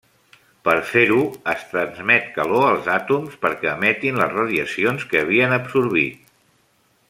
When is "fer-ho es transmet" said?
0.91-2.31